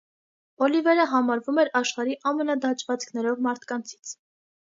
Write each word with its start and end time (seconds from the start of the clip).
Օլիվերը 0.67 1.03
համարվում 1.11 1.59
է 1.63 1.65
աշխարհի 1.81 2.17
ամենադաջվածքներով 2.33 3.45
մարդկանցից։ 3.51 4.17